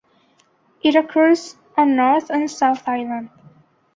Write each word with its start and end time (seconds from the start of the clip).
It 0.81 0.95
occurs 0.95 1.55
on 1.77 1.95
North 1.95 2.31
and 2.31 2.49
South 2.49 2.87
Island. 2.87 3.29